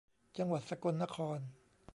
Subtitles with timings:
[0.37, 1.39] จังหวัดสกลนคร